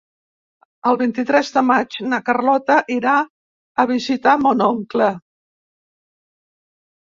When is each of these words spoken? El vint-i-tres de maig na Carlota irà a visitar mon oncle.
El 0.91 0.95
vint-i-tres 1.01 1.51
de 1.57 1.63
maig 1.67 1.97
na 2.13 2.19
Carlota 2.31 2.79
irà 2.97 3.15
a 3.85 3.87
visitar 3.93 4.35
mon 4.47 4.67
oncle. 4.71 5.13